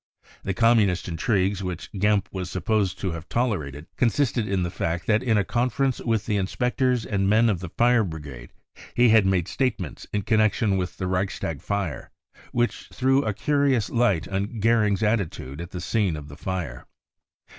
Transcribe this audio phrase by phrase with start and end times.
[0.41, 4.63] The Communist intrigues which Gempp was supposed to have tolerated consisted in.
[4.63, 8.51] the fact that in a conference with the inspectors and men of the fire brigade
[8.95, 12.09] he had made statements in connection with the Reichstag fire
[12.51, 16.87] which threw a curious light on Gocring's attitude at the scene of the fire.